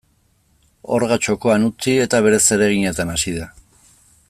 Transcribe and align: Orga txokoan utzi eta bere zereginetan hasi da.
Orga 0.97 1.17
txokoan 1.25 1.67
utzi 1.67 1.95
eta 2.07 2.23
bere 2.29 2.41
zereginetan 2.49 3.13
hasi 3.17 3.37
da. 3.39 3.51